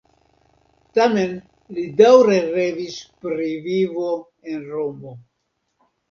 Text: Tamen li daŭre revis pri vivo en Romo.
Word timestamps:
Tamen 0.99 1.33
li 1.77 1.83
daŭre 1.99 2.37
revis 2.55 2.95
pri 3.25 3.49
vivo 3.67 4.07
en 4.53 4.65
Romo. 4.71 5.13